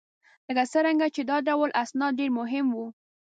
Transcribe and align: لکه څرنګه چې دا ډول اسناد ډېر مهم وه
لکه 0.47 0.63
څرنګه 0.73 1.07
چې 1.15 1.21
دا 1.29 1.37
ډول 1.47 1.69
اسناد 1.83 2.13
ډېر 2.19 2.29
مهم 2.39 2.65
وه 2.77 2.87